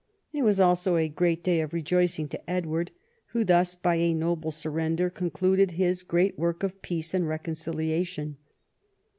It 0.33 0.41
was 0.41 0.59
also 0.59 0.95
a 0.95 1.07
great 1.07 1.43
day 1.43 1.61
of 1.61 1.73
rejoicing 1.73 2.27
to 2.29 2.49
Edward, 2.49 2.89
who 3.33 3.43
thus 3.43 3.75
by 3.75 3.97
a 3.97 4.15
noble 4.15 4.49
surrender 4.49 5.11
concluded 5.11 5.73
his 5.73 6.01
great 6.01 6.35
Avork 6.39 6.63
of 6.63 6.81
peace 6.81 7.13
and 7.13 7.27
reconciliation. 7.27 8.37